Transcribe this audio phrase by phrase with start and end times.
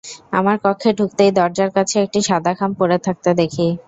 [0.31, 3.67] আমার কক্ষে ঢুকতেই দরজার কাছে একটি সাদা খাম পড়ে থাকতে দেখি।